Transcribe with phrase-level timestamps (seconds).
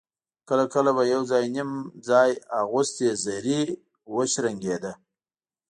[0.49, 1.21] کله کله به يو
[1.55, 1.71] _نيم
[2.07, 3.61] ځای اغوستې زرې
[4.15, 4.93] وشرنګېدې.